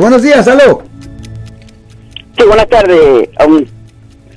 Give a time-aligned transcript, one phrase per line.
[0.00, 0.82] Buenos días, aló.
[2.36, 3.28] Sí, buenas tardes.
[3.46, 3.68] Un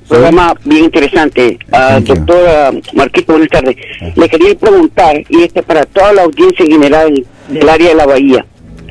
[0.07, 1.59] programa bien interesante.
[1.71, 3.75] Uh, doctora Marquito, buenas tardes.
[4.15, 8.45] Le quería preguntar, y este para toda la audiencia general del área de la Bahía,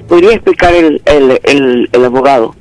[0.08, 2.54] ¿podría explicar el, el, el, abogado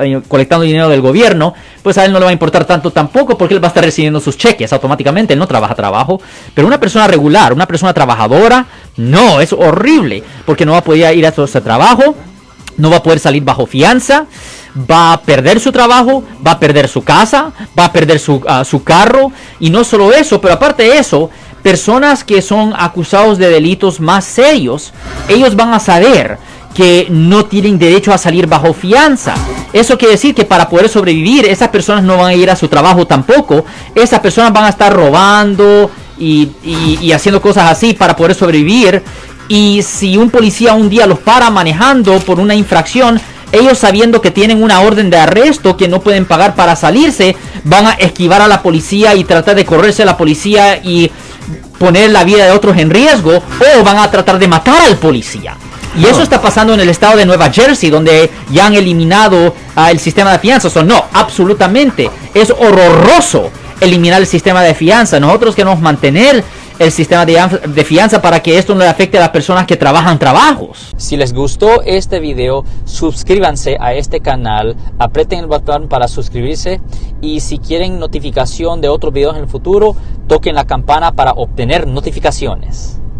[0.00, 3.36] eh, colectando dinero del gobierno, pues a él no le va a importar tanto tampoco,
[3.36, 6.20] porque él va a estar recibiendo sus cheques automáticamente, él no trabaja trabajo.
[6.54, 11.18] Pero una persona regular, una persona trabajadora, no, es horrible, porque no va a poder
[11.18, 12.14] ir a su trabajo
[12.76, 14.26] no va a poder salir bajo fianza,
[14.90, 18.64] va a perder su trabajo, va a perder su casa, va a perder su, ah,
[18.64, 19.32] su carro.
[19.60, 21.30] Y no solo eso, pero aparte de eso,
[21.62, 24.92] personas que son acusados de delitos más serios,
[25.28, 26.38] ellos van a saber
[26.74, 29.34] que no tienen derecho a salir bajo fianza.
[29.72, 32.66] Eso quiere decir que para poder sobrevivir, esas personas no van a ir a su
[32.68, 33.64] trabajo tampoco.
[33.94, 36.50] Esas personas van a estar robando y,
[37.00, 39.02] y haciendo cosas así para poder sobrevivir.
[39.48, 43.20] Y si un policía un día los para manejando por una infracción,
[43.52, 47.86] ellos sabiendo que tienen una orden de arresto que no pueden pagar para salirse, van
[47.86, 51.10] a esquivar a la policía y tratar de correrse a la policía y
[51.78, 55.56] poner la vida de otros en riesgo o van a tratar de matar al policía.
[55.96, 59.92] Y eso está pasando en el estado de Nueva Jersey, donde ya han eliminado ah,
[59.92, 60.76] el sistema de fianzas.
[60.76, 62.10] O no, absolutamente.
[62.32, 63.50] Es horroroso
[63.80, 65.20] eliminar el sistema de fianza.
[65.20, 66.42] Nosotros queremos mantener
[66.84, 70.18] el sistema de, fianza para que esto no le afecte a las personas que trabajan
[70.18, 70.92] trabajos.
[70.96, 76.80] Si les gustó este video, suscríbanse a este canal, aprieten el botón para suscribirse
[77.20, 79.96] y si quieren notificación de otros videos en el futuro,
[80.28, 83.00] toquen la campana para obtener notificaciones.